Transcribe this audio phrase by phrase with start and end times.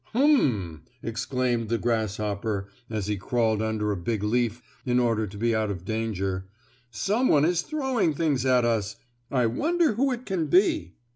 [0.13, 5.53] "Hum!" exclaimed the grasshopper, as he crawled under a big leaf in order to be
[5.53, 6.47] out of danger,
[6.89, 8.95] "some one is throwing things at us.
[9.29, 10.95] I wonder who it can be?"